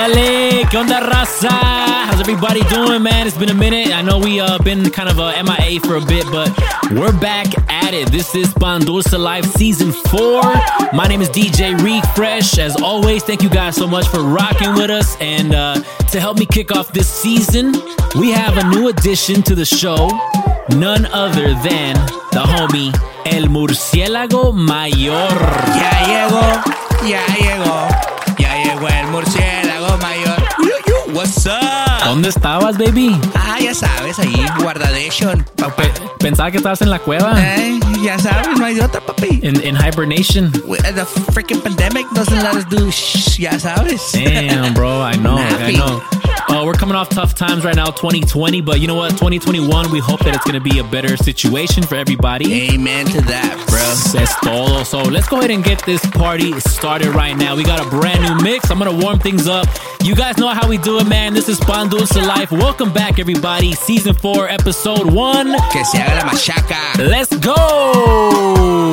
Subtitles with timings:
[0.00, 1.50] Orale, ¿qué onda, raza?
[1.50, 3.26] How's everybody doing, man?
[3.26, 3.92] It's been a minute.
[3.92, 6.48] I know we uh been kind of a MIA for a bit, but
[6.92, 8.10] we're back at it.
[8.10, 10.40] This is Pan Dulce Live Season 4.
[10.94, 12.56] My name is DJ Refresh.
[12.56, 15.18] As always, thank you guys so much for rocking with us.
[15.20, 15.82] And uh,
[16.12, 17.74] to help me kick off this season,
[18.18, 20.08] we have a new addition to the show.
[20.70, 21.94] None other than
[22.32, 22.94] the homie
[23.26, 25.36] El Murciélago Mayor.
[25.76, 27.88] Ya llegó, ya llegó,
[28.38, 29.59] ya llegó el murciélago
[31.20, 32.02] What's up?
[32.06, 33.14] ¿Dónde estabas, baby?
[33.34, 35.82] Ah, ya sabes, ahí, guardadation, papá.
[35.82, 37.34] Pe- pensaba que estabas en la cueva.
[37.36, 39.38] Eh, ya sabes, no hay otra, papi.
[39.42, 40.50] In, in hibernation.
[40.50, 41.04] The
[41.34, 44.12] freaking pandemic doesn't let us do shh, ya sabes.
[44.12, 45.02] Damn, bro.
[45.02, 45.36] I know.
[45.36, 46.02] I know.
[46.48, 49.10] Uh, we're coming off tough times right now, 2020, but you know what?
[49.10, 52.70] 2021, we hope that it's going to be a better situation for everybody.
[52.72, 54.20] Amen to that, bro.
[54.20, 54.82] Es todo.
[54.84, 57.56] So let's go ahead and get this party started right now.
[57.56, 58.70] We got a brand new mix.
[58.70, 59.66] I'm going to warm things up.
[60.02, 61.34] You guys know how we do it, man.
[61.34, 62.52] This is Pan Dulce Life.
[62.52, 63.72] Welcome back, everybody.
[63.72, 65.56] Season 4, Episode 1.
[65.72, 66.78] Que se haga la machaca.
[66.98, 68.92] Let's go!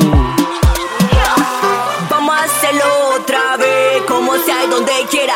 [2.10, 2.84] Vamos a hacerlo
[3.16, 5.34] otra vez, como sea y donde quiera.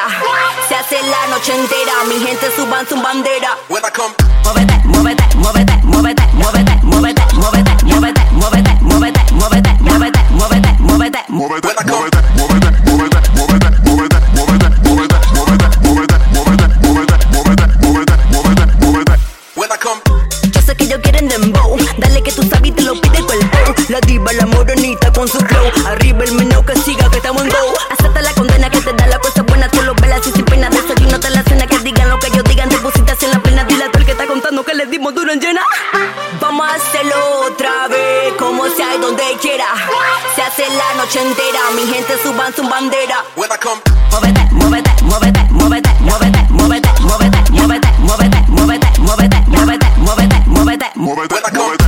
[0.68, 3.56] Se hace la noche entera, mi gente suban su bandera.
[3.68, 10.20] When I come, Muévete, muévete, muévete, muévete, muévete, muévete, muévete, muévete, muévete, muévete, muévete,
[10.80, 12.11] muévete, muévete, muévete.
[21.98, 23.58] Dale que tú sabes y te lo pide cuerpo.
[23.88, 27.48] La diva, la morenita con su flow, arriba el menú que siga que estamos en
[27.48, 27.56] go.
[27.90, 30.68] Acepta la condena que te da la cosa buena, tú lo velas y sin pena
[30.70, 32.68] de eso y no te la cena que digan lo que ellos digan,
[33.12, 35.32] así en la plena, dile a todo el que está contando que les dimos duro
[35.32, 35.62] en llena.
[36.40, 37.16] Vamos a hacerlo
[37.46, 39.66] otra vez, como sea y donde quiera.
[40.34, 43.24] Se hace la noche entera, mi gente suban su bandera.
[43.36, 46.31] muévete, muévete, muévete, muévete, muévete,
[51.14, 51.81] muévete, muévete.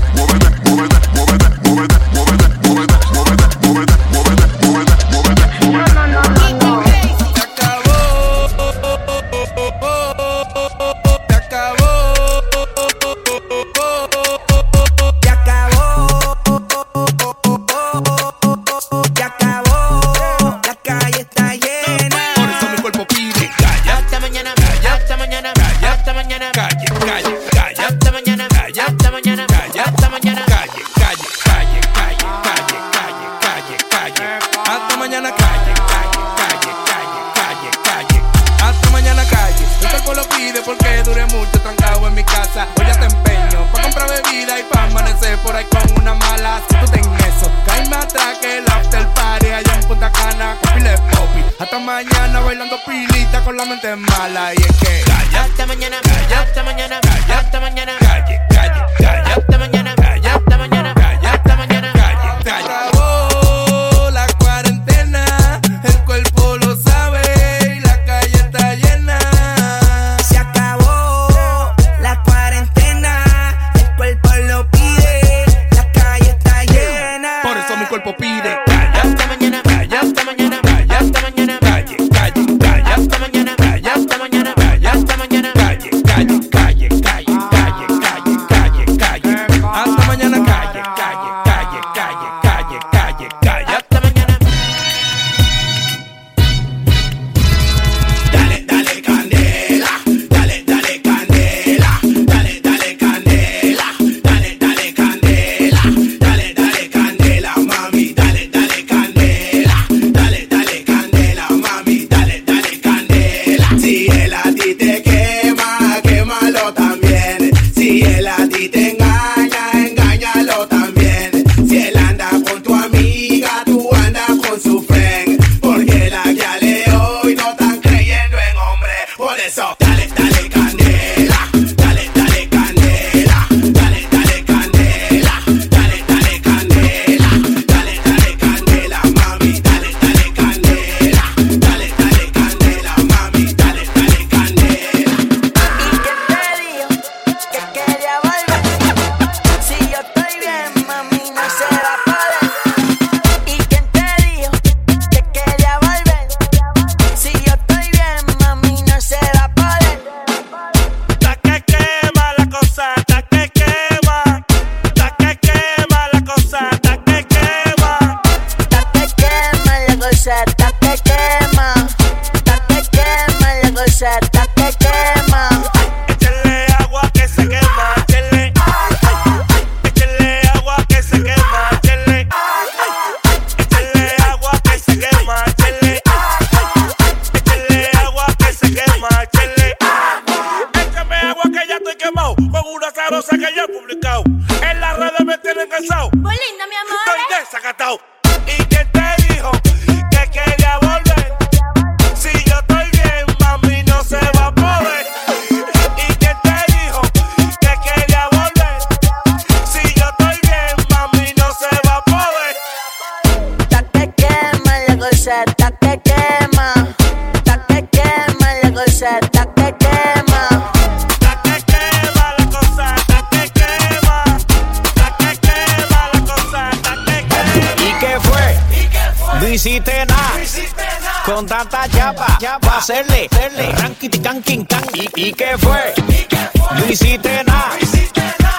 [234.95, 235.93] ¿Y, y qué fue?
[236.09, 236.79] ¿Y qué fue?
[236.79, 237.71] No hiciste nada.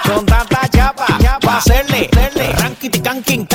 [0.04, 1.38] Con tanta chapa, chapa.
[1.40, 2.52] Pa hacerle, hacerle.
[2.52, 3.46] Ranking,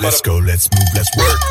[0.00, 1.47] Let's go, let's move, let's work.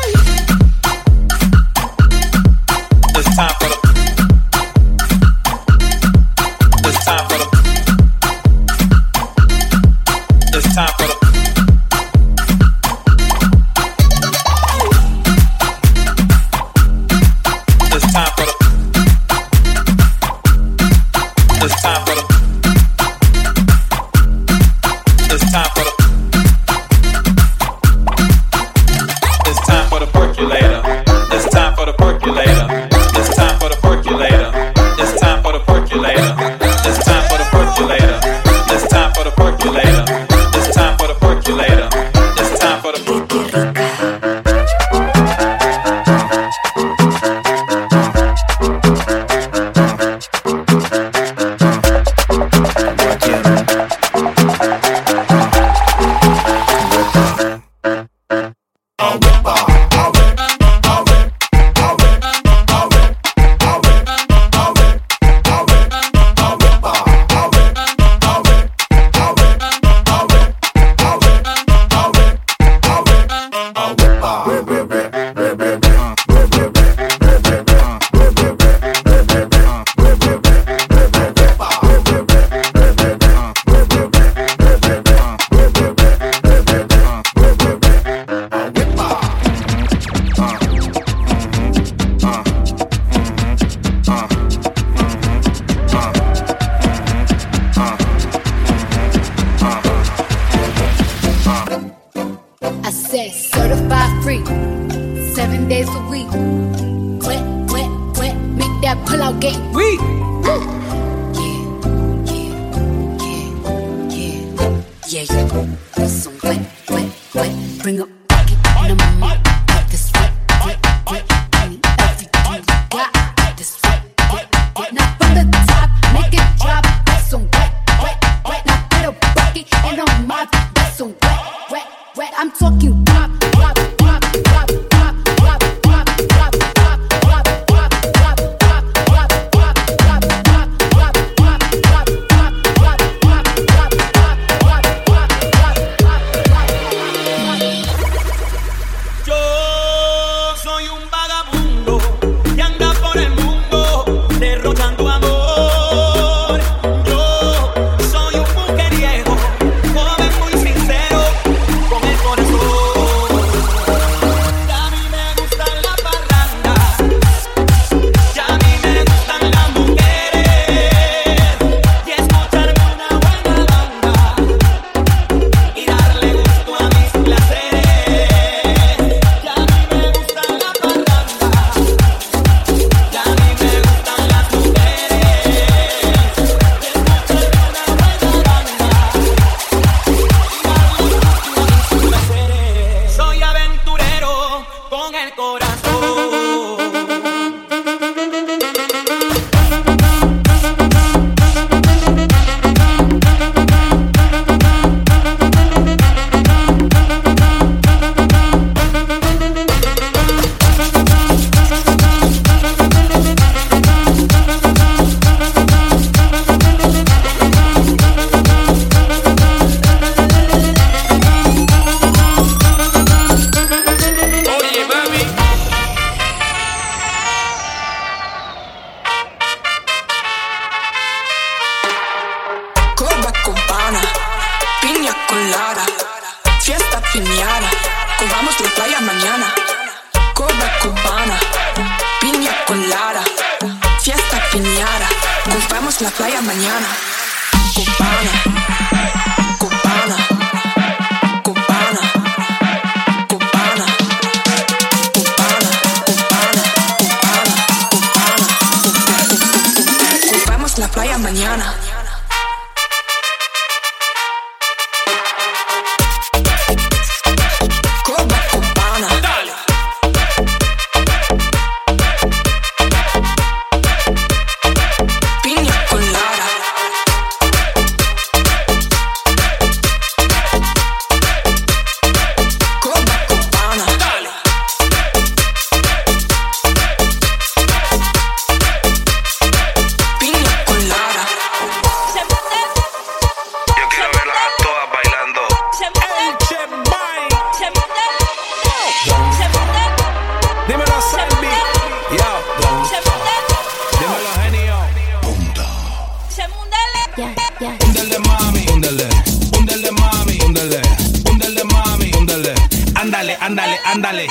[313.18, 314.26] Ándale, ándale, ándale.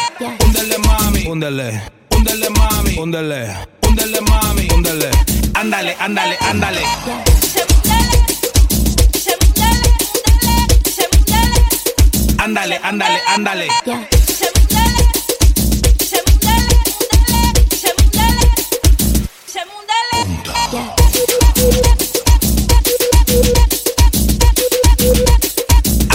[0.46, 1.25] Úndele, mami.
[1.25, 1.82] Úndele.
[2.15, 2.96] Úndele, mami.
[2.98, 3.58] Úndele.
[3.86, 4.67] Úndele, mami.
[4.74, 5.12] Úndele.
[5.56, 6.82] Ándale, ándale, ándale.
[12.38, 13.67] Ándale, ándale, ándale.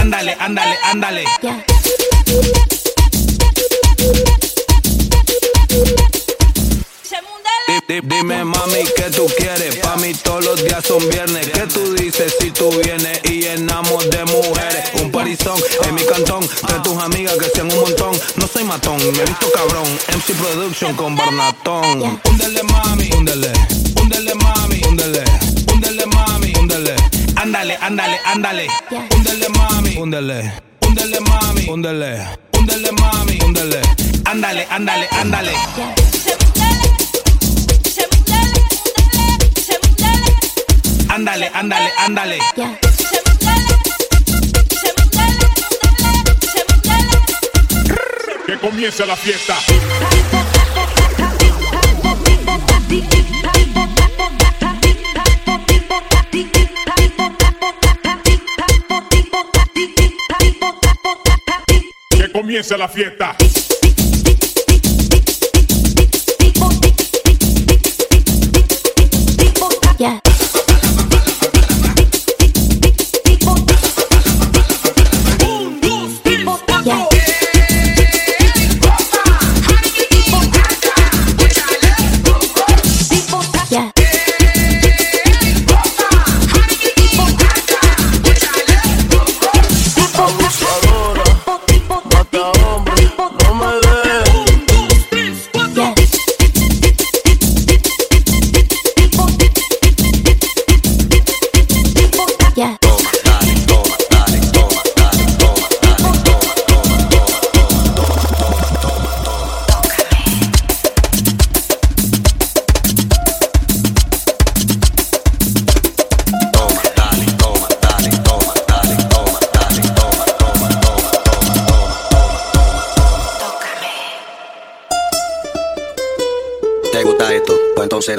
[0.00, 1.71] Ándale, ándale, ándale.
[7.68, 11.48] Di- di- Dime mami que tú quieres, pa' mí todos los días son viernes.
[11.50, 14.90] ¿Qué tú dices si tú vienes y llenamos de mujeres?
[15.00, 18.18] Un parizón en mi cantón, de tus amigas que sean un montón.
[18.36, 19.84] No soy matón, me he visto cabrón.
[20.08, 22.20] MC Production con Barnatón.
[22.28, 23.52] Úndele mami, úndele,
[24.00, 25.24] úndele mami, úndele,
[25.72, 26.94] úndele mami, úndele.
[27.36, 28.66] Ándale, ándale, ándale.
[29.16, 30.52] Úndele mami, úndele,
[30.92, 33.80] úndele mami, úndele, úndele mami, úndele.
[34.25, 35.52] Ándale, ándale, ándale.
[41.08, 42.38] Ándale, ándale, ándale.
[48.46, 49.56] Que comience la fiesta.
[62.42, 63.37] Comience la fiesta.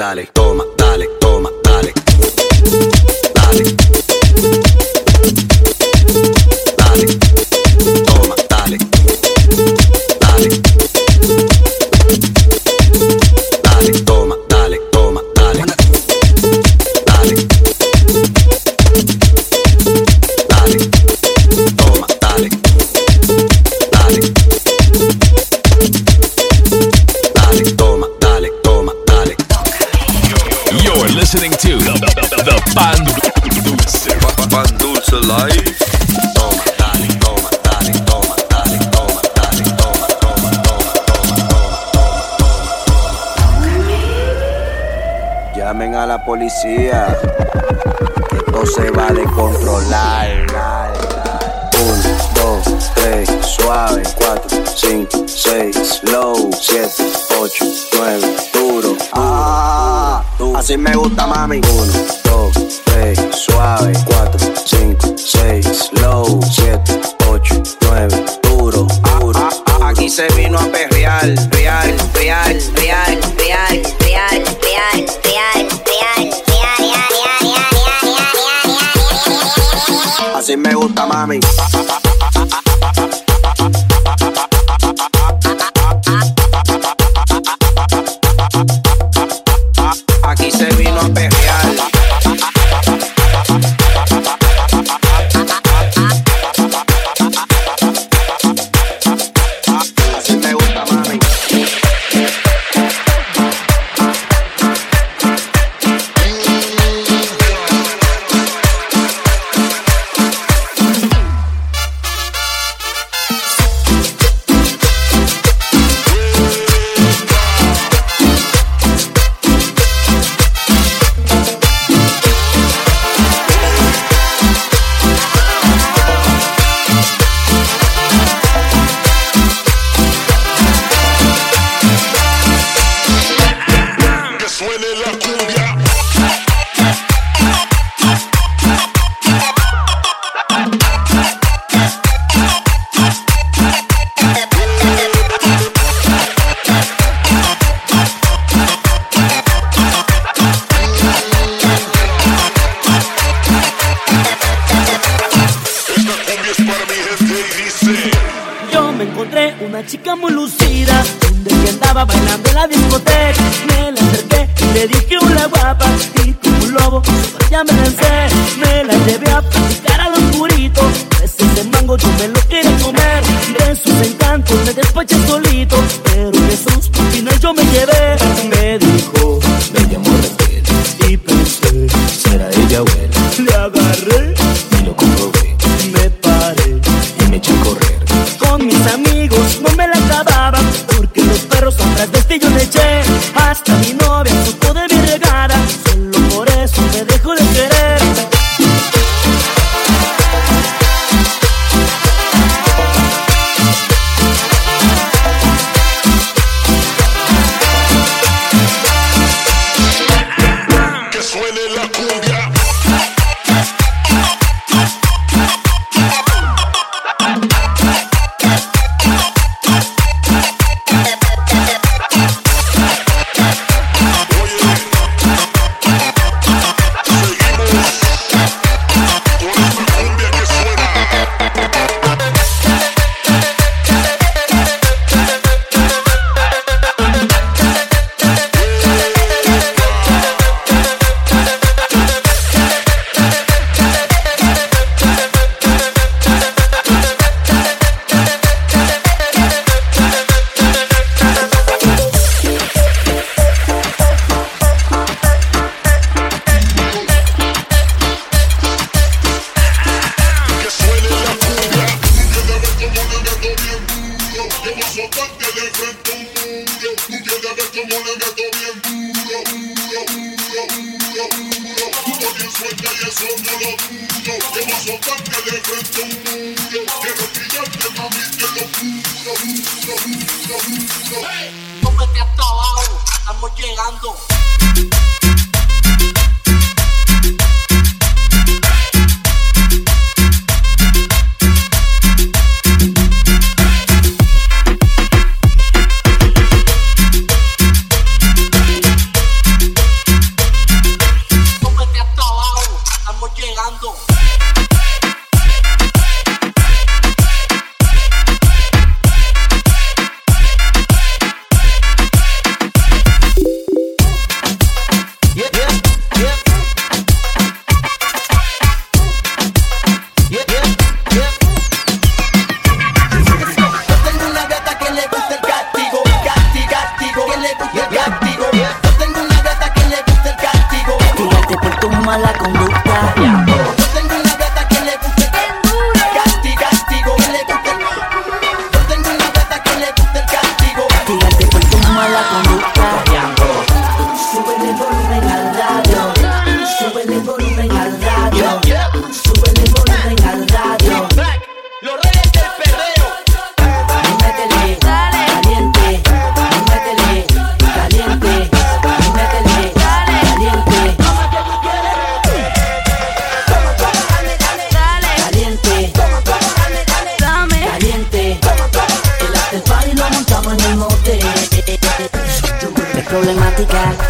[0.04, 0.33] Dale,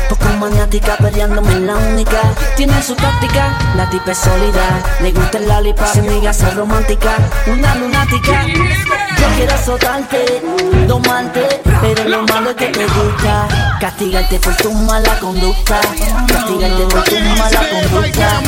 [0.08, 2.20] Poco maniática, peleándome en la única.
[2.56, 4.82] Tiene su táctica, la tipa es sólida.
[5.00, 7.16] Le gusta el lollipop, se niega romántica.
[7.46, 9.13] Una lunática.
[9.24, 10.42] Yo quiero azotarte,
[10.86, 13.48] domarte, pero lo malo es que te gusta.
[13.80, 15.80] Castigarte por tu mala conducta,
[16.28, 18.42] castigarte por tu mala conducta.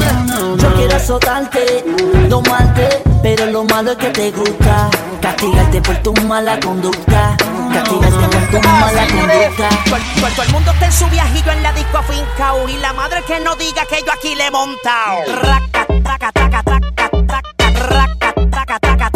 [0.59, 1.85] Yo quiero azotarte,
[2.29, 4.91] domarte, pero lo malo es que te gusta.
[5.23, 7.37] Castigarte por tu mala conducta.
[7.73, 9.69] Castigarte por tu ah, mala conducta.
[9.89, 12.69] Pues, pues, todo el mundo está en su viajillo en la disco afincao.
[12.69, 15.23] Y la madre que no diga que yo aquí le he montado.
[15.43, 16.93] Raca, taca, taca, taca,
[17.27, 19.11] taca, taca, raca, taca, taca,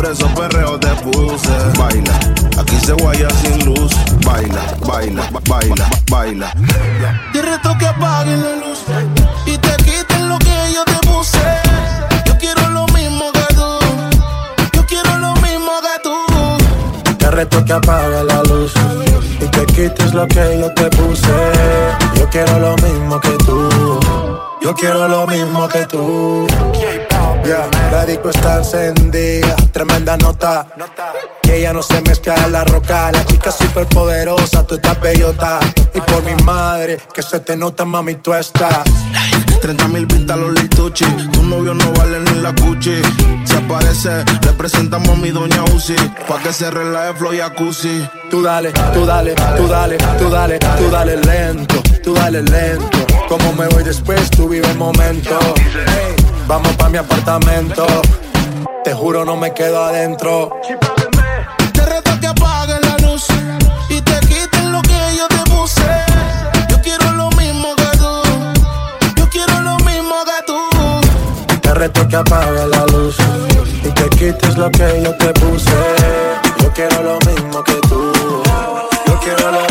[0.00, 1.50] por eso perreo te puse.
[1.78, 2.18] Baila,
[2.58, 3.92] aquí se guaya sin luz.
[4.24, 6.54] Baila, baila, baila, baila.
[7.32, 8.78] Te reto que apague la luz
[17.40, 18.74] reto que apague la luz
[19.40, 21.36] y te quites lo que yo te puse.
[22.16, 24.00] Yo quiero lo mismo que tú.
[24.60, 26.46] Yo quiero lo mismo que tú.
[27.44, 30.66] Yeah, la disco está encendida, tremenda nota.
[31.50, 33.10] Ella no se mezcla en la roca.
[33.12, 35.58] La chica super poderosa, tú estás bellota.
[35.94, 38.84] Y por mi madre, que se te nota, mami, tú estás.
[39.60, 41.04] 30 mil pintas los lituchi.
[41.04, 43.02] Tu novio no vale ni la cuchi.
[43.44, 45.96] Si aparece, le presentamos a mi doña Uzi.
[46.28, 48.08] Pa' que se relaje flow y jacuzzi.
[48.30, 52.98] Tú dale, tú dale, tú dale, tú dale, tú dale lento, tú dale lento.
[53.28, 55.38] Como me voy después, tú vive el momento.
[55.56, 56.14] Hey,
[56.46, 57.86] vamos pa' mi apartamento.
[58.84, 60.60] Te juro, no me quedo adentro.
[71.80, 73.16] Reto que apague la luz
[73.82, 75.70] y te quites lo que yo te puse.
[76.62, 78.12] Yo quiero lo mismo que tú.
[79.06, 79.69] Yo quiero lo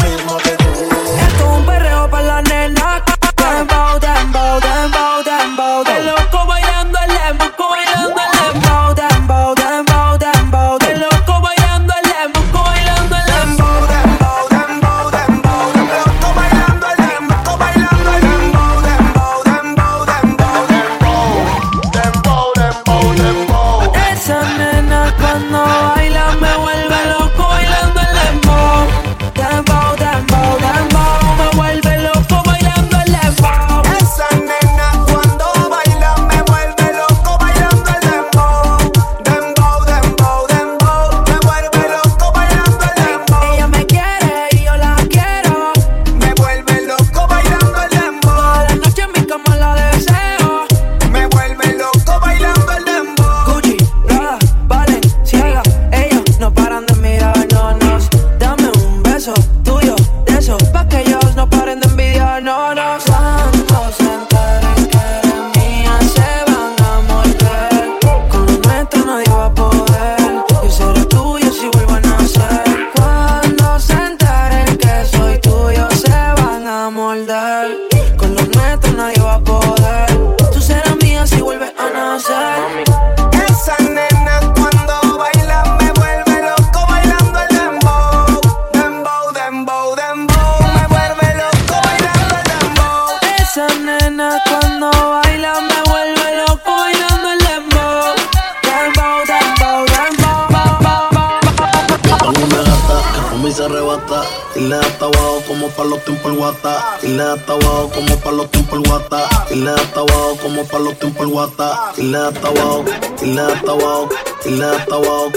[111.39, 112.84] guata y le da hasta abajo
[113.23, 114.58] y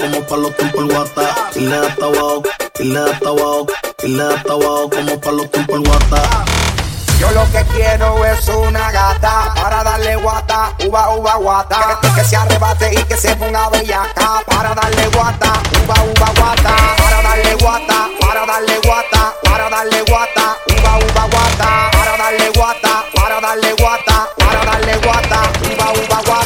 [0.00, 2.42] como pa' los tiempos el guata y le da hasta abajo
[4.02, 4.24] y le
[4.90, 6.44] como pa' los tiempos el guata
[7.20, 12.00] Yo lo que quiero es una gata para darle guata, uva, uva, guata.
[12.02, 15.52] Que, que se arrebate y que se ponga bellaca para darle guata,
[15.84, 16.74] uva, uva, guata.
[16.98, 21.90] Para darle guata, para darle guata, para darle guata, uva, uva, guata.
[21.92, 26.41] Para darle guata, para darle guata, darle guata, uva, uva, guata.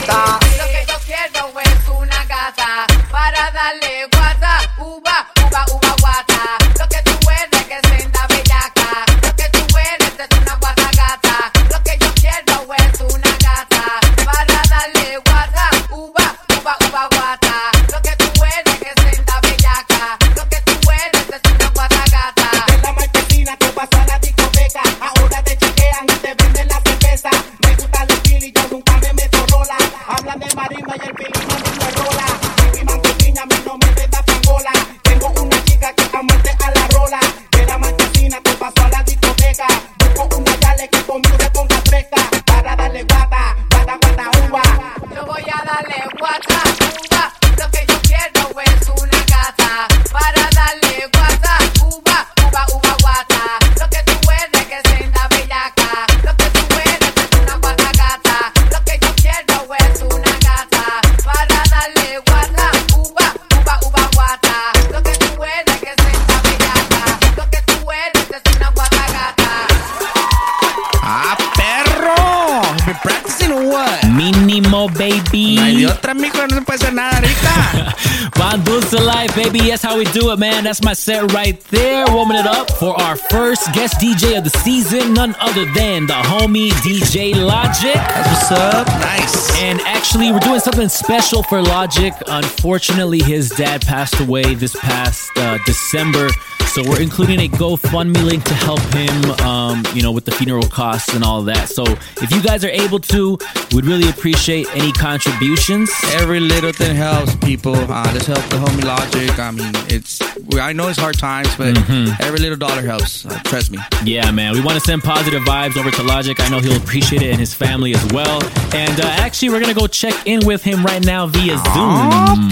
[79.97, 80.65] How we do it, man.
[80.65, 82.05] That's my set right there.
[82.09, 86.15] Warming it up for our first guest DJ of the season, none other than the
[86.15, 87.95] homie DJ Logic.
[87.95, 88.87] That's what's up.
[88.87, 89.63] Nice.
[89.63, 92.13] And actually, we're doing something special for Logic.
[92.27, 96.29] Unfortunately, his dad passed away this past uh, December.
[96.77, 100.69] So we're including a GoFundMe link to help him, um, you know, with the funeral
[100.69, 101.71] costs and all that.
[101.71, 101.85] So
[102.21, 103.39] if you guys are able to,
[103.73, 105.91] we'd really appreciate any contributions.
[106.13, 107.75] Every little thing helps, people.
[107.75, 109.39] Uh, let's help the homie Logic.
[109.39, 110.21] I mean, it's
[110.61, 112.15] I know it's hard times, but Mhm.
[112.21, 113.25] every little dollar helps.
[113.25, 113.79] Uh, trust me.
[114.05, 114.53] Yeah, man.
[114.53, 116.39] We want to send positive vibes over to Logic.
[116.39, 118.43] I know he'll appreciate it and his family as well.
[118.75, 122.51] And uh, actually, we're going to go check in with him right now via Zoom.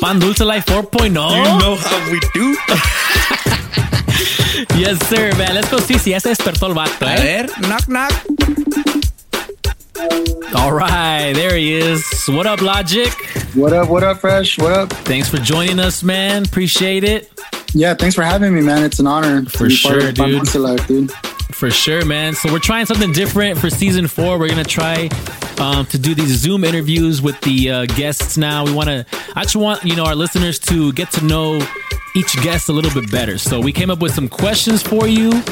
[0.00, 1.06] Pan Dulce Life 4.0.
[1.06, 2.56] You know how we do.
[4.76, 5.54] yes, sir, man.
[5.54, 7.06] Let's go see si ya se despertó el vato.
[7.06, 7.22] A eh?
[7.22, 8.12] ver, knock knock.
[10.54, 12.04] All right, there he is.
[12.28, 13.12] What up, Logic?
[13.54, 13.88] What up?
[13.88, 14.58] What up, Fresh?
[14.58, 14.92] What up?
[15.04, 16.44] Thanks for joining us, man.
[16.44, 17.30] Appreciate it.
[17.74, 18.82] Yeah, thanks for having me, man.
[18.82, 20.86] It's an honor For to be part sure, of dude.
[20.86, 21.12] Dude.
[21.52, 22.34] For sure, man.
[22.34, 24.38] So we're trying something different for season four.
[24.38, 25.08] We're gonna try
[25.58, 28.36] um, to do these Zoom interviews with the uh, guests.
[28.36, 29.06] Now we want to.
[29.36, 31.60] I just want you know our listeners to get to know
[32.16, 33.38] each guest a little bit better.
[33.38, 35.42] So we came up with some questions for you,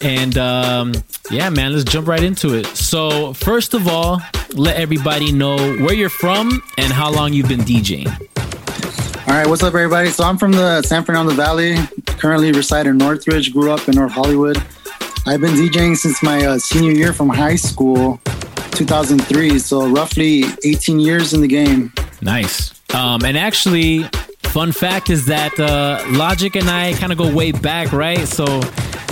[0.00, 0.92] and um,
[1.30, 2.66] yeah, man, let's jump right into it.
[2.66, 4.20] So first of all,
[4.54, 8.08] let everybody know where you're from and how long you've been DJing.
[9.28, 10.08] All right, what's up, everybody?
[10.08, 11.76] So I'm from the San Fernando Valley.
[12.06, 13.52] Currently reside in Northridge.
[13.52, 14.60] Grew up in North Hollywood.
[15.30, 18.20] I've been DJing since my uh, senior year from high school,
[18.72, 19.60] 2003.
[19.60, 21.92] So roughly 18 years in the game.
[22.20, 22.74] Nice.
[22.92, 24.02] Um, and actually,
[24.42, 28.26] fun fact is that uh, Logic and I kind of go way back, right?
[28.26, 28.44] So,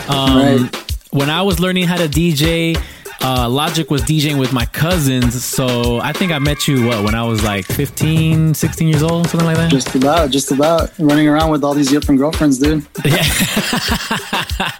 [0.08, 0.68] um,
[1.12, 2.76] when I was learning how to DJ,
[3.20, 5.44] uh, Logic was DJing with my cousins.
[5.44, 9.28] So I think I met you what when I was like 15, 16 years old,
[9.28, 9.70] something like that.
[9.70, 12.86] Just about, just about running around with all these different girlfriends, dude.
[13.04, 14.70] Yeah.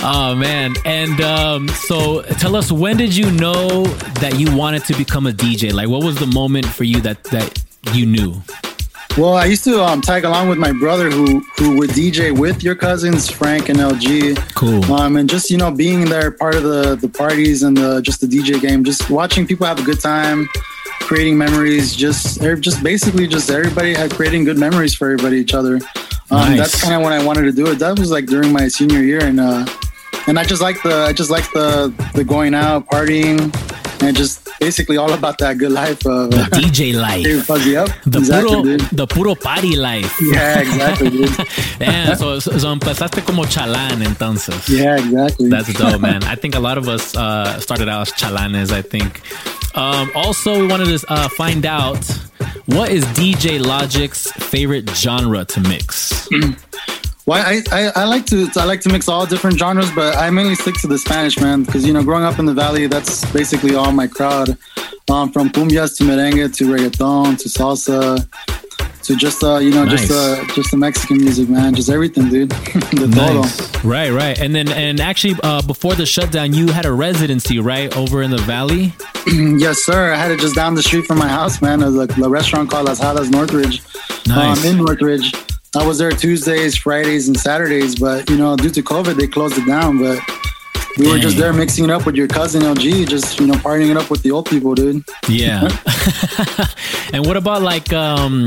[0.00, 0.74] Oh man!
[0.84, 3.82] And um, so, tell us when did you know
[4.20, 5.72] that you wanted to become a DJ?
[5.72, 8.40] Like, what was the moment for you that that you knew?
[9.18, 12.62] Well, I used to um, tag along with my brother who who would DJ with
[12.62, 14.54] your cousins Frank and LG.
[14.54, 14.84] Cool.
[14.94, 18.20] Um, and just you know being there, part of the the parties and the just
[18.20, 20.48] the DJ game, just watching people have a good time,
[21.00, 21.96] creating memories.
[21.96, 25.80] Just er, just basically just everybody had creating good memories for everybody each other.
[26.30, 26.58] Um, Nice.
[26.58, 27.80] That's kind of when I wanted to do it.
[27.80, 29.66] That was like during my senior year, and uh,
[30.28, 33.52] and I just like the I just like the the going out, partying,
[34.00, 37.46] and just basically all about that good life of The DJ life.
[37.46, 37.88] Fuzzy up.
[38.04, 38.80] The exactly, puro, dude.
[38.92, 40.14] the puro party life.
[40.20, 41.30] Yeah, exactly, dude.
[42.18, 44.68] So, so, so empezaste como chalán entonces.
[44.68, 45.48] Yeah, exactly.
[45.48, 46.24] That's dope, man.
[46.24, 49.20] I think a lot of us uh, started out as chalanes, I think.
[49.76, 52.02] Um, also, we wanted to uh, find out
[52.66, 56.28] what is DJ Logic's favorite genre to mix?
[57.28, 60.30] Well, I, I, I like to I like to mix all different genres, but I
[60.30, 63.30] mainly stick to the Spanish, man, because you know, growing up in the valley, that's
[63.32, 64.56] basically all my crowd.
[65.10, 68.26] Um, from cumbias to merengue to reggaeton to salsa
[69.02, 72.50] to just uh, you know just uh, just the Mexican music, man, just everything, dude.
[72.96, 73.06] todo.
[73.06, 73.84] Nice.
[73.84, 74.40] Right, right.
[74.40, 78.30] And then, and actually, uh, before the shutdown, you had a residency, right, over in
[78.30, 78.94] the valley?
[79.26, 80.14] yes, sir.
[80.14, 81.80] I had it just down the street from my house, man.
[81.80, 83.82] There's a, a restaurant called Las Hadas Northridge.
[84.26, 84.64] Nice.
[84.64, 85.34] Um, in Northridge.
[85.78, 89.56] I was there Tuesdays, Fridays, and Saturdays, but you know, due to COVID, they closed
[89.56, 89.98] it down.
[89.98, 90.18] But
[90.98, 93.88] we were just there mixing it up with your cousin LG, just you know, partying
[93.88, 95.04] it up with the old people, dude.
[95.28, 95.60] Yeah.
[97.12, 98.46] and what about like, um,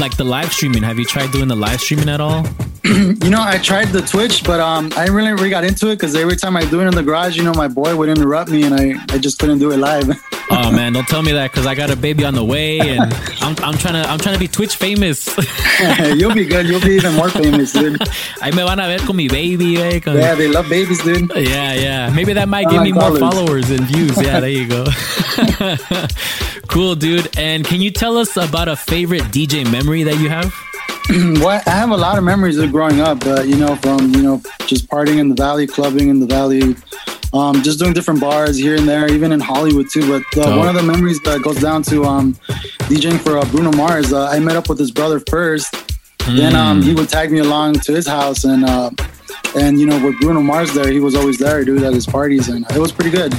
[0.00, 0.82] like the live streaming?
[0.82, 2.46] Have you tried doing the live streaming at all?
[2.84, 6.16] you know, I tried the Twitch, but um, I really really got into it because
[6.16, 8.62] every time I do it in the garage, you know, my boy would interrupt me,
[8.62, 10.08] and I, I just couldn't do it live.
[10.52, 13.12] Oh man, don't tell me that because I got a baby on the way, and
[13.40, 15.28] I'm, I'm trying to I'm trying to be Twitch famous.
[16.16, 16.66] You'll be good.
[16.66, 18.00] You'll be even more famous, dude.
[18.40, 21.30] Ahí me van a ver con mi baby, eh, con- Yeah, they love babies, dude.
[21.36, 22.10] Yeah, yeah.
[22.10, 24.20] Maybe that might I give me more followers and views.
[24.20, 24.84] Yeah, there you go.
[26.68, 27.28] cool, dude.
[27.38, 30.52] And can you tell us about a favorite DJ memory that you have?
[31.40, 34.22] well, I have a lot of memories of growing up, but you know, from you
[34.22, 36.76] know, just partying in the valley, clubbing in the valley,
[37.32, 40.08] um, just doing different bars here and there, even in Hollywood too.
[40.08, 42.34] But uh, one of the memories that goes down to um,
[42.88, 44.12] DJing for uh, Bruno Mars.
[44.12, 45.72] Uh, I met up with his brother first,
[46.26, 46.84] then um, Mm.
[46.84, 48.90] he would tag me along to his house, and uh,
[49.56, 52.48] and you know, with Bruno Mars there, he was always there, dude, at his parties,
[52.48, 53.32] and it was pretty good.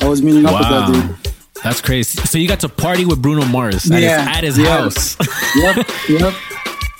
[0.00, 1.32] I was meeting up with that dude.
[1.64, 2.20] That's crazy.
[2.22, 4.78] So you got to party with Bruno Mars at Yeah, his, at his yeah.
[4.78, 5.16] house.
[5.56, 6.34] Yep, yep.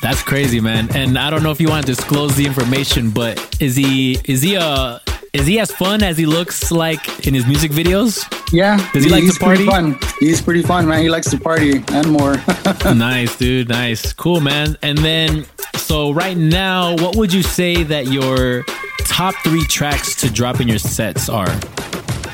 [0.03, 0.89] That's crazy, man.
[0.97, 4.43] And I don't know if you want to disclose the information, but is he is
[4.43, 5.01] he a
[5.33, 8.25] is he as fun as he looks like in his music videos?
[8.53, 8.77] Yeah.
[8.93, 9.67] Does he like he's to party?
[9.67, 9.99] Fun.
[10.21, 11.03] He's pretty fun, man.
[11.03, 12.37] He likes to party and more.
[12.85, 13.69] nice, dude.
[13.69, 14.13] Nice.
[14.13, 14.77] Cool, man.
[14.83, 15.45] And then,
[15.77, 18.65] so right now, what would you say that your
[19.05, 21.51] top three tracks to drop in your sets are?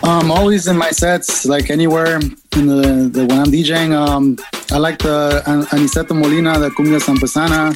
[0.05, 3.92] Um, always in my sets, like anywhere in the, the when I'm DJing.
[3.92, 4.38] Um,
[4.70, 7.74] I like the An- Aniseta Molina, the Cumbia Sampesana.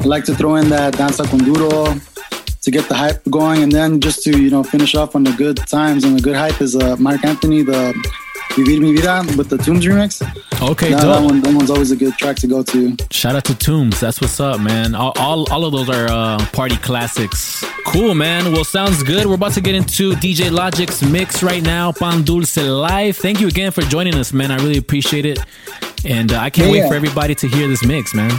[0.00, 1.94] I like to throw in that Danza con Duro
[2.64, 5.32] to get the hype going, and then just to you know finish off on the
[5.32, 7.92] good times and the good hype is uh, Mark Anthony, the
[8.50, 10.22] Vivir Mi Vida with the Tombs remix.
[10.70, 11.14] Okay, that, dope.
[11.14, 12.96] that one, that one's always a good track to go to.
[13.10, 13.98] Shout out to Tombs.
[14.00, 14.94] That's what's up, man.
[14.94, 17.64] All, all, all of those are uh, party classics.
[17.86, 18.52] Cool, man.
[18.52, 19.26] Well, sounds good.
[19.26, 23.16] We're about to get into DJ Logic's mix right now, Pan Dulce Live.
[23.16, 24.50] Thank you again for joining us, man.
[24.52, 25.38] I really appreciate it.
[26.04, 26.88] And uh, I can't Yeah, wait yeah.
[26.88, 28.30] for everybody to hear this mix, man.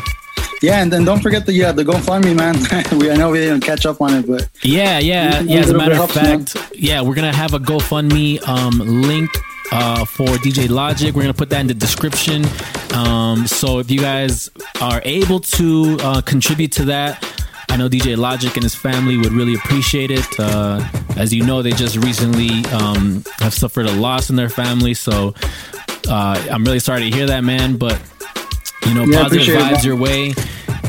[0.61, 2.55] Yeah, and then don't forget the yeah the GoFundMe, man.
[2.99, 5.59] we I know we didn't catch up on it, but Yeah, yeah, yeah.
[5.59, 6.45] As a matter of helps, man.
[6.45, 9.29] fact, yeah, we're gonna have a GoFundMe um, link
[9.71, 11.13] uh, for DJ Logic.
[11.13, 12.45] We're gonna put that in the description.
[12.93, 14.49] Um, so if you guys
[14.81, 17.23] are able to uh, contribute to that,
[17.69, 20.25] I know DJ Logic and his family would really appreciate it.
[20.39, 20.81] Uh,
[21.17, 25.35] as you know, they just recently um, have suffered a loss in their family, so
[26.07, 27.75] uh, I'm really sorry to hear that, man.
[27.77, 27.99] But
[28.85, 30.33] you know, Yeah, positive appreciate it, vibes your way,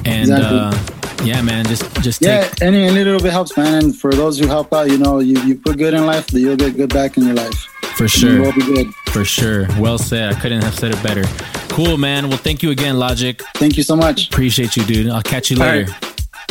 [0.05, 0.59] and Exactly.
[0.59, 3.85] uh, yeah, man, just just yeah, take any any little bit helps, man.
[3.85, 6.57] And for those who help out, you know, you, you put good in life, you'll
[6.57, 7.69] get good back in your life.
[7.97, 8.43] For sure.
[8.43, 8.87] You'll be good.
[9.07, 9.67] For sure.
[9.79, 10.31] Well said.
[10.35, 11.25] I couldn't have said it better.
[11.71, 12.29] Cool, man.
[12.29, 13.41] Well, thank you again, Logic.
[13.55, 14.29] Thank you so much.
[14.29, 15.09] Appreciate you, dude.
[15.09, 15.91] I'll catch you All later.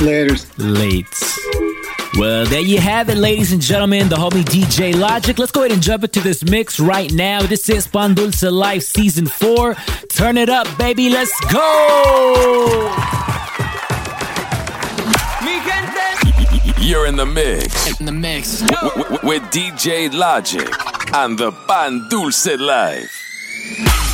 [0.02, 0.36] Later.
[0.58, 1.65] Late.
[2.18, 4.08] Well, there you have it, ladies and gentlemen.
[4.08, 5.38] The homie DJ Logic.
[5.38, 7.42] Let's go ahead and jump into this mix right now.
[7.42, 9.76] This is Pan Dulce Live Season 4.
[10.08, 11.10] Turn it up, baby.
[11.10, 12.96] Let's go.
[16.80, 18.00] You're in the mix.
[18.00, 18.62] In the mix.
[19.22, 20.70] with DJ Logic
[21.14, 24.05] and the Pan Dulce Live.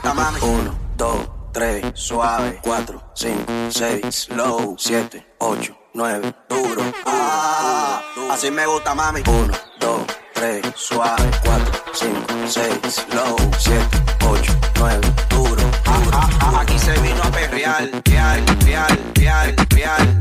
[0.00, 0.40] Gusta, mami.
[0.40, 2.58] Uno, dos, tres, suave.
[2.62, 4.76] Cuatro, cinco, seis, slow.
[4.78, 6.82] Siete, ocho, nueve, duro.
[7.06, 9.22] Ah, así me gusta, mami.
[9.26, 10.00] Uno, dos,
[10.34, 11.30] tres, suave.
[11.44, 13.36] Cuatro, cinco, seis, slow.
[13.58, 15.62] Siete, ocho, nueve, duro.
[15.86, 20.20] Ah, ah, ah, aquí se vino a perrear, real, real, real, real.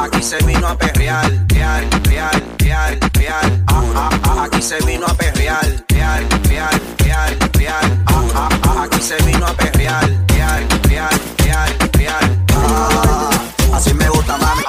[0.00, 3.64] Aquí se vino a perrear, real, real, real, real.
[4.38, 8.03] Aquí se vino a perrear, real, real, real, real.
[9.04, 12.44] Se vino a perrear, real, real, real, real.
[12.54, 13.30] Ah,
[13.74, 14.62] así me gusta, mami.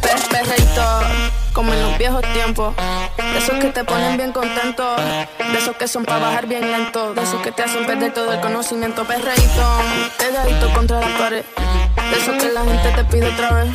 [0.00, 0.82] Pe- Perreíto,
[1.52, 2.74] como en los viejos tiempos.
[3.16, 4.96] De esos que te ponen bien contento.
[4.96, 7.14] De esos que son para bajar bien lento.
[7.14, 9.04] De esos que te hacen perder todo el conocimiento.
[9.04, 9.62] Perreíto,
[10.18, 11.44] pegadito contra la pared.
[12.10, 13.70] De esos que la gente te pide otra vez.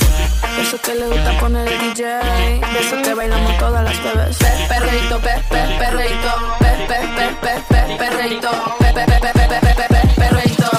[0.56, 2.04] De Eso que le gusta poner el DJ.
[2.04, 4.38] De eso que bailamos todas las bebés.
[4.68, 6.32] perreito, pe, pe, perreito.
[6.60, 8.50] Pe, pe, pe, pe, pe, perreito.
[8.80, 10.70] Pe, pe, pe, pe, pe, perreito.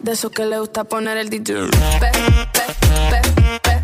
[0.00, 1.54] De eso que le gusta poner el DJ.
[2.00, 2.10] Pe,
[2.52, 2.62] pe,
[3.10, 3.20] pe,
[3.62, 3.81] pe.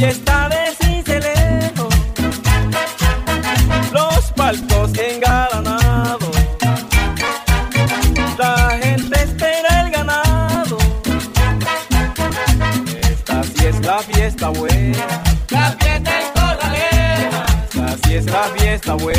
[0.00, 1.88] y está de cincelejo,
[3.92, 6.36] los palcos engalanados,
[8.38, 10.78] la gente espera el ganado.
[13.10, 16.26] Esta sí es la fiesta buena, la fiesta en
[17.74, 19.17] Esta sí es la fiesta buena.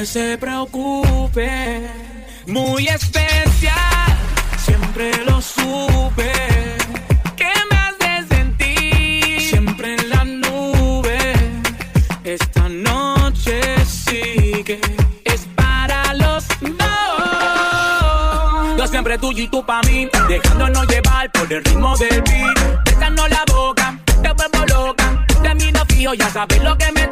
[0.00, 1.90] Que se preocupe.
[2.46, 4.16] muy especial,
[4.56, 6.32] siempre lo supe.
[7.36, 9.42] ¿Qué me hace sentir?
[9.42, 11.34] Siempre en la nube.
[12.24, 14.80] Esta noche sigue,
[15.22, 16.78] es para los dos.
[18.78, 22.84] Yo siempre tuyo y tú pa' mí, dejándonos llevar por el ritmo del beat.
[22.86, 25.26] Besando la boca, te vuelvo loca.
[25.42, 27.09] De mí no fío, ya sabes lo que me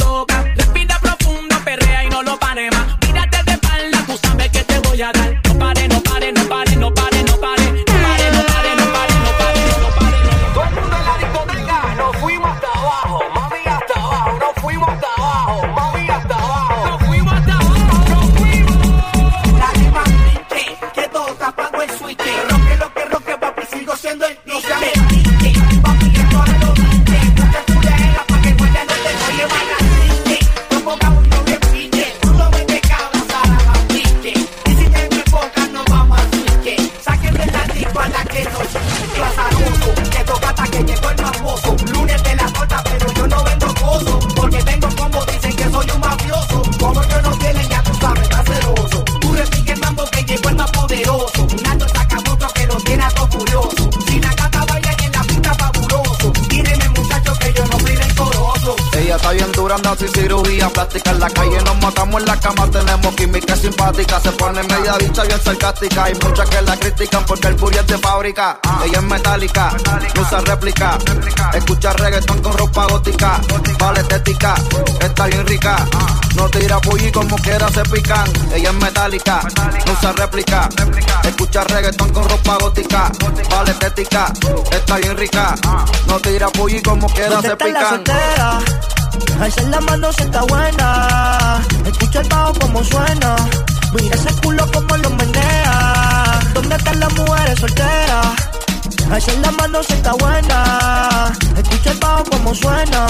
[61.18, 64.20] En la calle nos matamos en la cama, tenemos química simpática.
[64.20, 66.04] Se pone media dicha bien sarcástica.
[66.04, 68.60] Hay muchas que la critican porque el furia es de fábrica.
[68.84, 69.76] Ella es metálica,
[70.14, 70.96] no usa réplica.
[71.54, 73.40] Escucha reggaetón con ropa gótica.
[73.80, 74.54] Vale estética,
[75.00, 75.84] está bien rica.
[76.36, 78.30] No tira bully como quiera se pican.
[78.54, 79.40] Ella es metálica,
[79.86, 80.68] no usa réplica.
[81.24, 83.10] Escucha reggaetón con ropa gótica.
[83.50, 84.32] Vale estética,
[84.70, 85.56] está bien rica.
[86.06, 88.04] No tira bully como quiera ¿Dónde se pican.
[89.40, 91.62] Alza la mano si está buena.
[91.84, 93.36] Escucha el bajo como suena.
[93.94, 96.40] Mira ese culo como lo menea.
[96.54, 98.26] ¿Dónde están las mujeres solteras?
[99.10, 101.32] Alza la mano si está buena.
[101.56, 103.06] Escucha el bajo como suena.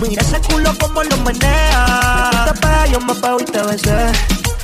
[0.00, 2.30] Mira ese culo como lo menea.
[2.30, 4.12] Tú te pegas, yo me pego y te besé.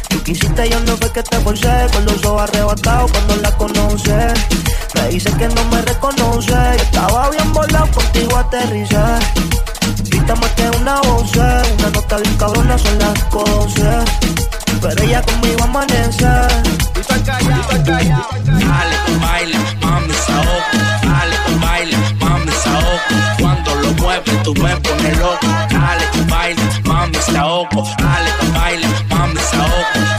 [0.08, 1.86] Tú quisiste, yo no fue que te forcé.
[1.92, 4.34] Con los ojos arrebatados cuando la conoce.
[4.94, 6.52] Me dice que no me reconoce.
[6.52, 8.96] Yo estaba bien volado, contigo aterricé.
[10.04, 14.04] Grita más que una voz, una nota bien cabrona, son las cosas.
[14.80, 16.24] Pero ella conmigo amanece.
[16.24, 16.48] Dale,
[19.06, 20.76] tú baila, mami, saoco.
[21.02, 23.14] Dale, tú baila, mami, saoco.
[23.40, 25.46] Cuando lo mueves, tú me pones loco.
[25.70, 27.88] Dale, tú baila, mami, saoco.
[27.98, 30.09] Dale, tú baila, mami, saoco.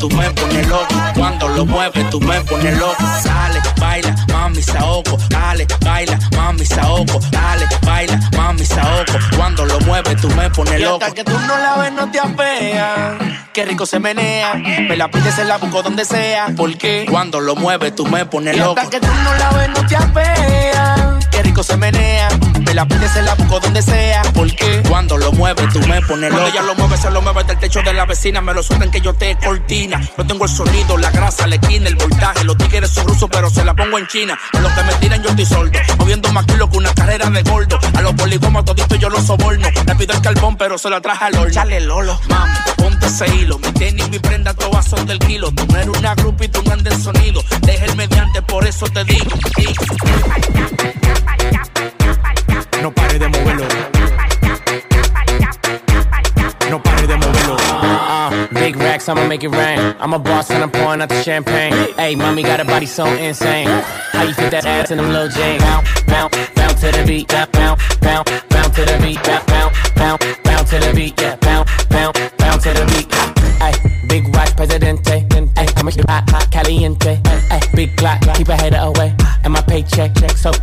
[0.00, 0.86] Tú me pones loco.
[1.14, 2.96] Cuando lo mueves, tú me pones loco.
[3.24, 5.16] Dale, baila, mami, saoco.
[5.28, 7.20] Dale, baila, mami, saoco.
[7.30, 9.12] Dale, baila, mami, saoco.
[9.36, 11.04] Cuando lo mueves, tú me pones Y loco.
[11.04, 13.14] hasta que tú no la ves, no te apeas.
[13.52, 14.54] Qué rico se menea.
[14.54, 16.46] Me la pides, se la busco donde sea.
[16.56, 17.06] ¿Por qué?
[17.08, 18.80] Cuando lo mueves, tú me pones Y loco.
[18.80, 21.26] hasta que tú no la ves, no te apeas.
[21.30, 22.28] Qué rico se menea.
[22.60, 24.22] Me la pides, se la busco donde sea.
[24.34, 24.82] ¿Por qué?
[24.88, 26.48] Cuando lo mueves, tú me pones Cuando loco.
[26.48, 28.40] ella lo mueve, se lo mueve del techo de la vecina.
[28.40, 29.89] Me lo sueltan que yo te cortina.
[29.98, 32.44] Yo tengo el sonido, la grasa, la esquina, el voltaje.
[32.44, 34.38] Los tigres son rusos, pero se la pongo en China.
[34.52, 35.78] A los que me tiran, yo estoy sordo.
[35.98, 37.78] Moviendo más kilos que una carrera de gordo.
[37.94, 39.68] A los poligomas todito yo los soborno.
[39.86, 41.52] Le pido el carbón, pero se la traje al horno.
[41.52, 42.20] Chale, Lolo.
[42.28, 43.58] Mami, ponte ese hilo.
[43.58, 45.50] Mi tenis, mi prenda, todas son del kilo.
[45.52, 47.42] Tú no eres una grupa y tú no andes sonido.
[47.62, 49.30] Deja el mediante, por eso te digo.
[52.82, 53.79] No pare de moverlo.
[59.00, 59.78] Racks, I'ma make it rain.
[59.98, 61.72] I'm a boss and I'm pouring out the champagne.
[61.96, 63.66] Hey, mommy got a body so insane.
[64.12, 65.62] How you fit that ass in them little jeans?
[65.62, 67.28] Bounce, bounce, bounce to the beat.
[67.28, 69.22] Bounce, bounce, bounce, to the beat.
[69.22, 71.20] Bounce, bounce, bounce, bounce to the beat.
[71.20, 73.12] Yeah, bounce, bounce, bounce to the beat.
[73.62, 73.74] Hey,
[74.06, 75.09] big watch, presidente.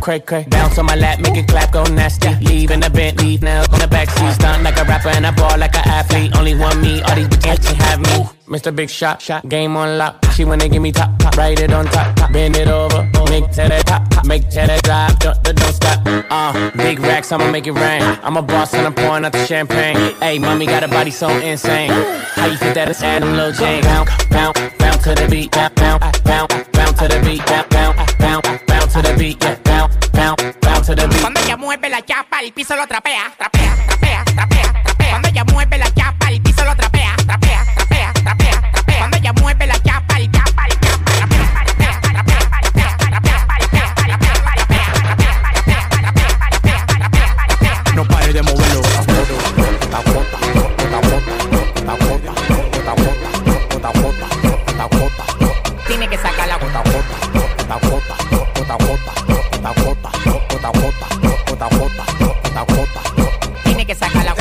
[0.08, 0.44] Cray cray.
[0.48, 2.34] Bounce on my lap, make it clap, go nasty.
[2.46, 4.32] Leave in the Bentley, now on the backseat.
[4.36, 6.34] Stunt like a rapper and I ball like an athlete.
[6.34, 8.16] Only one me, all these bitches can have me.
[8.46, 8.74] Mr.
[8.74, 10.24] Big Shot, shot, game on lock.
[10.32, 12.32] She wanna give me top, top, write it on top, top.
[12.32, 14.82] bend it over, make to that top, top, make to that
[15.20, 16.00] don't, don't, don't stop.
[16.30, 18.00] Uh, big racks, I'ma make it rain.
[18.22, 19.96] I'm a boss and I'm pouring out the champagne.
[20.20, 21.90] Hey, mommy got a body so insane.
[21.90, 22.88] How you fit that?
[22.88, 23.82] It's Adam Lil Jane.
[23.82, 25.50] Bounce, bounce, bounce to the beat.
[25.52, 27.44] Bounce, bounce, bounce, bounce to the beat.
[27.44, 29.42] Bounce, bounce, bounce, to the beat.
[29.42, 30.36] Yeah,
[30.82, 31.20] to the beat.
[31.20, 34.24] Cuando ella mueve la chapa, el piso lo trapea, trapea, trapea.
[63.64, 64.34] Tiene que sacar la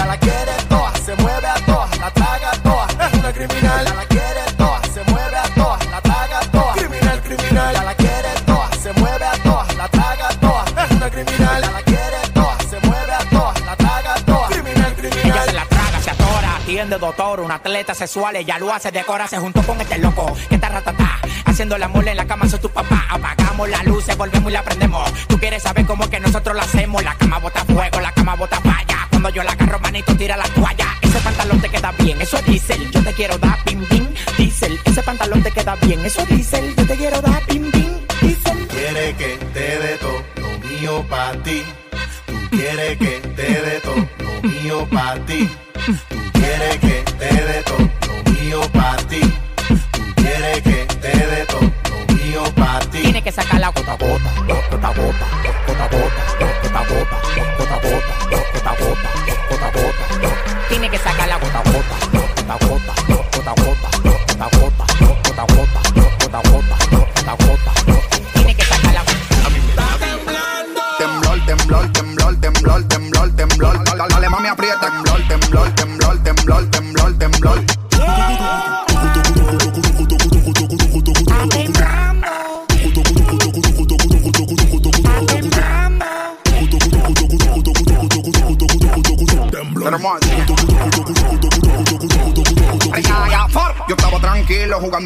[17.17, 21.19] un atleta sexual, ella lo hace, decora, se juntó con este loco, que está ratatá,
[21.45, 24.61] haciendo la mole en la cama, soy tu papá, apagamos las luces, volvemos y la
[24.61, 28.35] prendemos, tú quieres saber cómo que nosotros la hacemos, la cama bota fuego, la cama
[28.35, 32.21] bota falla, cuando yo la agarro, manito, tira la toalla, ese pantalón te queda bien,
[32.21, 34.05] eso es diésel, yo te quiero dar pim pim,
[34.37, 37.89] diésel, ese pantalón te queda bien, eso es diésel, yo te quiero dar pim pim,
[38.21, 38.67] diésel.
[38.67, 41.63] Quiere que te dé todo lo mío para ti.
[42.25, 45.49] Tú quieres que te dé todo lo mío para ti.
[46.47, 49.21] Quieres que te dé todo lo mío para ti.
[49.67, 53.01] Tú quieres que te dé todo lo mío para ti.
[53.01, 55.27] Tiene que sacar la gota gota, gota gota,
[55.67, 57.17] gota gota, gota gota,
[57.57, 59.09] gota gota, gota gota,
[59.49, 60.67] gota gota.
[60.69, 62.93] Tiene que sacar la gota a gota, gota a gota,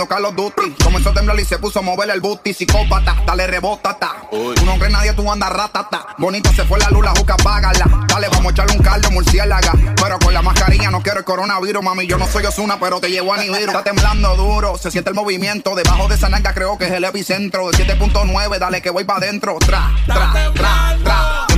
[0.01, 0.83] jugando Call Duty.
[0.83, 2.53] Comenzó a temblar y se puso a mover el booty.
[2.53, 4.15] Psicópata, dale rebótata.
[4.29, 6.07] Tú no crees nadie, tú andas ratata.
[6.17, 8.05] Bonita se fue la luz, la juca, págala.
[8.07, 9.73] Dale, vamos a echarle un caldo, murciélaga.
[9.95, 12.07] Pero con la mascarilla no quiero el coronavirus, mami.
[12.07, 13.67] Yo no soy Osuna, pero te llevo a Nibiru.
[13.67, 15.75] Está temblando duro, se siente el movimiento.
[15.75, 17.69] Debajo de esa nalga creo que es el epicentro.
[17.71, 19.57] De 7.9, dale que voy para adentro.
[19.59, 20.90] Tra, tra, tra.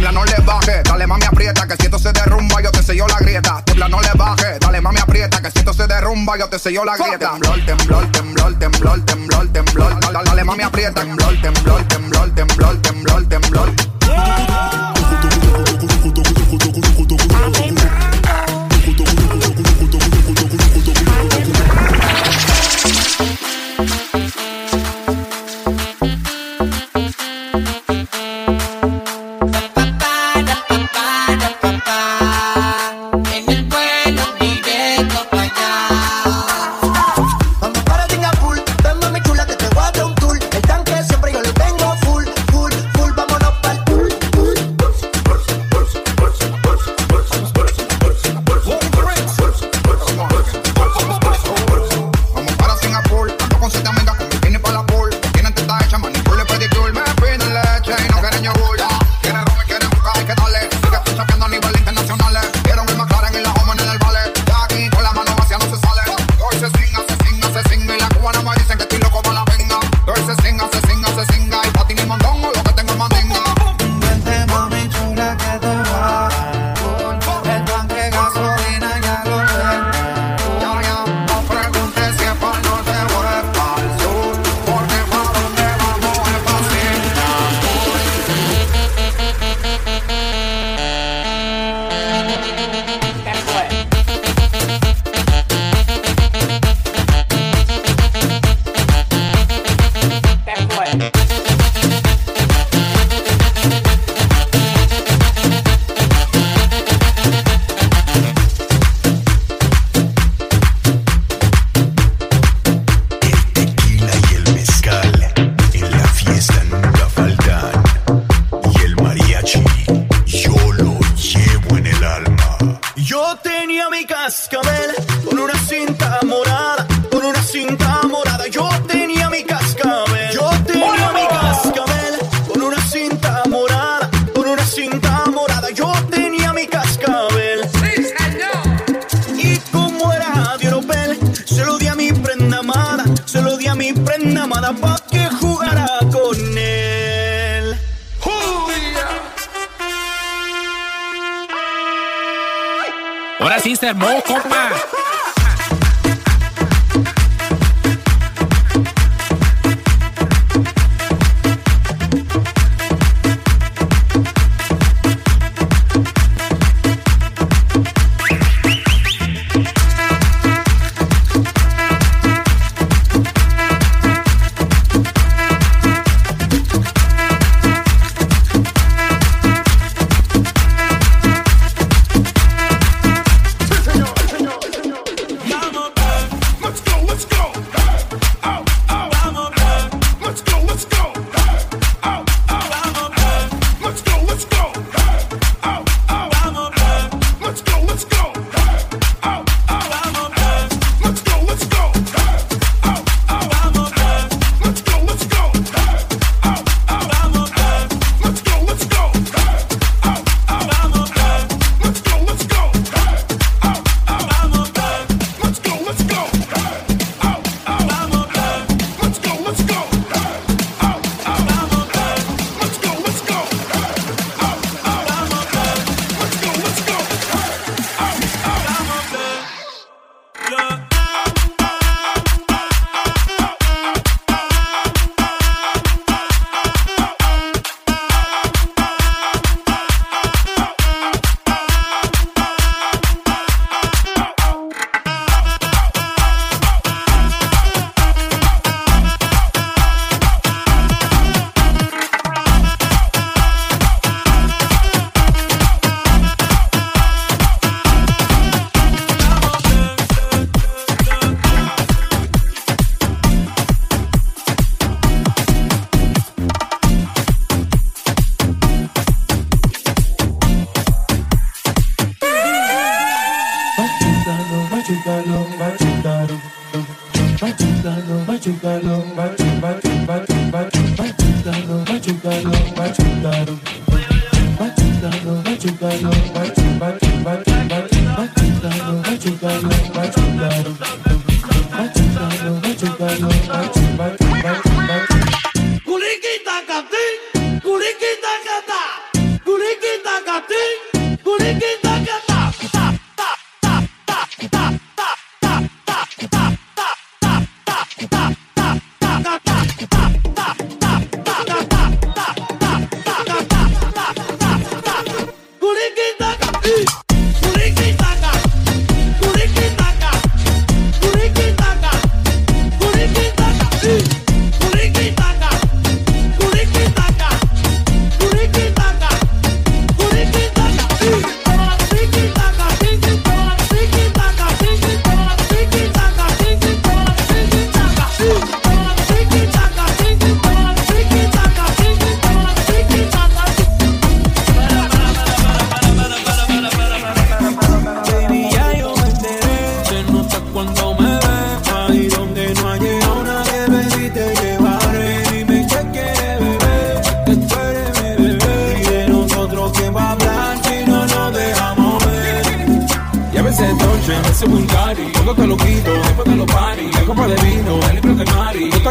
[0.04, 0.84] Tiembla, no le baje.
[0.84, 1.66] Dale, mami, aprieta.
[1.66, 3.62] Que si esto se derrumba, yo te sello la grieta.
[3.64, 4.60] Tiembla, no le baje.
[4.60, 5.42] Dale, mami, aprieta.
[5.42, 7.32] Que si esto se derrumba, yo te sello la grieta.
[7.32, 10.00] Temblor, temblor, temblor, temblor, temblor, temblor.
[10.02, 11.02] Dale, dale, mami, aprieta.
[11.02, 13.74] Temblor, temblor, temblor, temblor, temblor, temblor.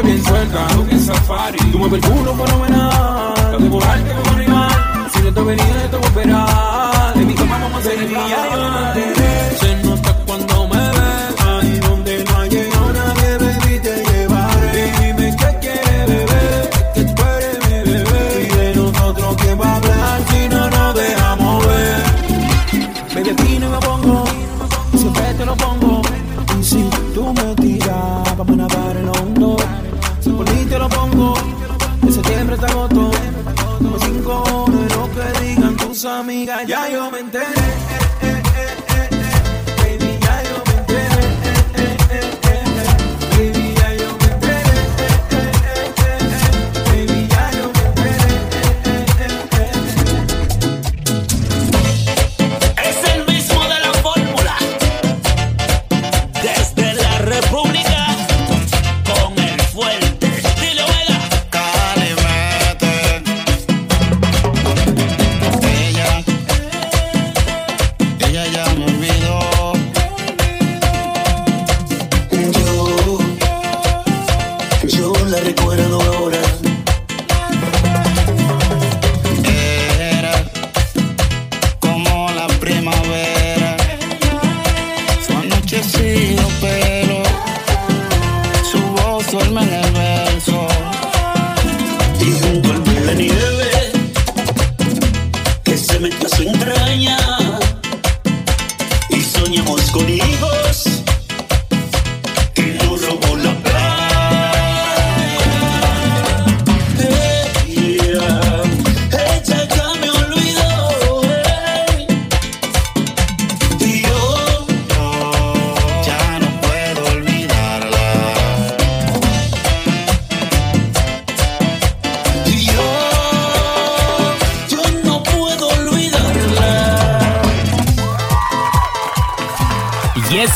[0.03, 1.59] Bien suelta, bien safari.
[1.71, 4.71] Tú mueves el culo fenomenal Estás de volarte como un animal.
[5.13, 9.22] Si no te venía, te volverá En mi cama vamos a hacer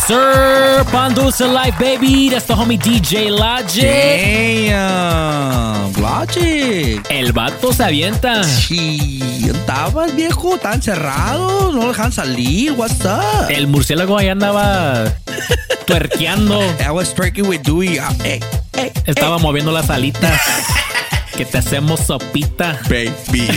[0.06, 0.84] sir.
[0.90, 2.28] Pan Dulce Life, baby.
[2.30, 4.70] That's the homie DJ Logic.
[4.70, 7.00] Damn, Logic.
[7.10, 8.42] El vato se avienta.
[8.44, 13.50] Sí, estabas viejo, tan cerrado, no lo dejan salir, what's up?
[13.50, 15.12] El murciélago ahí andaba
[15.86, 16.60] tuerqueando.
[16.80, 17.98] I was twerking with Dewey.
[17.98, 18.40] ah, eh,
[18.74, 20.40] eh, Estaba moviendo las alitas.
[21.36, 22.78] que te hacemos sopita.
[22.88, 23.46] Baby.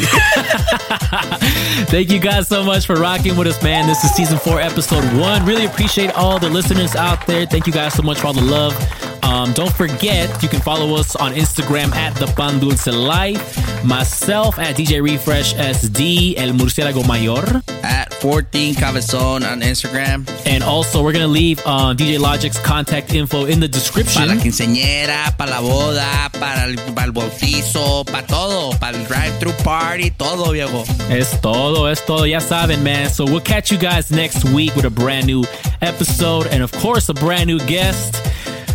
[1.89, 3.87] Thank you guys so much for rocking with us, man.
[3.87, 5.45] This is season four, episode one.
[5.45, 7.45] Really appreciate all the listeners out there.
[7.45, 8.75] Thank you guys so much for all the love.
[9.23, 13.83] Um, don't forget, you can follow us on Instagram at the Pan Dulce Life.
[13.85, 17.61] Myself at DJ Refresh SD, El Murciélago Mayor.
[17.83, 20.27] At 14 Cabezon on Instagram.
[20.45, 24.23] And also, we're going to leave uh, DJ Logic's contact info in the description.
[24.27, 29.05] Para la quinceñera, para la boda, para el, para el bautizo, para todo, para el
[29.05, 30.83] drive-thru party, todo, viejo.
[31.09, 32.25] Es todo, es todo.
[32.25, 33.09] Ya saben, man.
[33.09, 35.43] So we'll catch you guys next week with a brand new
[35.81, 38.15] episode and, of course, a brand new guest.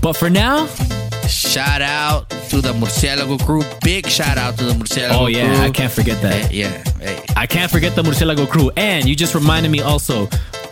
[0.00, 0.66] But for now,
[1.28, 3.62] shout out to the Murcielago crew.
[3.82, 5.64] Big shout out to the Murcielago Oh, yeah, crew.
[5.64, 6.52] I can't forget that.
[6.52, 6.68] Yeah,
[7.00, 7.20] hey.
[7.36, 8.70] I can't forget the Murcielago crew.
[8.76, 10.28] And you just reminded me also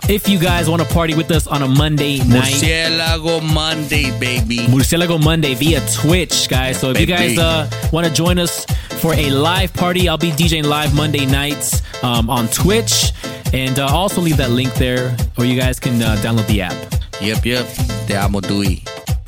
[0.08, 2.52] if you guys want to party with us on a Monday night.
[2.54, 4.58] Murciélago Monday, baby.
[4.58, 6.78] Murcielago Monday via Twitch, guys.
[6.78, 8.64] So if you guys uh, want to join us
[9.00, 13.12] for a live party, I'll be DJing live Monday nights um, on Twitch.
[13.52, 16.94] And uh, also leave that link there, or you guys can uh, download the app.
[17.20, 17.66] Yep, yep.
[18.06, 18.84] Te amo, Dewey.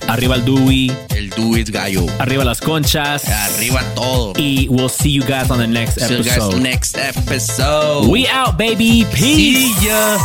[0.08, 0.92] Arriba el Dewey.
[1.10, 2.06] El Dewey es gallo.
[2.18, 3.24] Arriba las conchas.
[3.28, 4.32] Arriba todo.
[4.36, 6.60] Y we'll see you guys on the next See you guys episode.
[6.62, 8.08] next episode.
[8.10, 9.06] We out, baby.
[9.12, 9.74] Peace.
[9.80, 10.18] See ya.